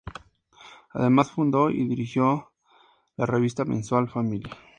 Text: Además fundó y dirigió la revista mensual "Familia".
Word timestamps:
Además 0.93 1.29
fundó 1.29 1.69
y 1.69 1.87
dirigió 1.87 2.51
la 3.17 3.27
revista 3.27 3.65
mensual 3.65 4.09
"Familia". 4.09 4.49